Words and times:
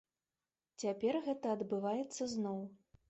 Цяпер 0.83 1.13
гэта 1.27 1.53
адбываецца 1.59 2.23
зноў. 2.35 2.59